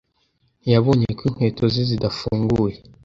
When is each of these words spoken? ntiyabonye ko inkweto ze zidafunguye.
ntiyabonye 0.61 1.05
ko 1.17 1.21
inkweto 1.29 1.63
ze 1.73 1.83
zidafunguye. 1.89 2.77